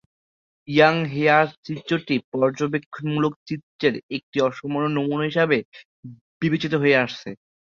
[0.67, 5.57] Young hare চিত্রটি পর্যবেক্ষণমূলক চিত্রের একটি অসামান্য নমুনা হিসেবে
[6.41, 7.29] বিবেচিত হয়ে আসছে।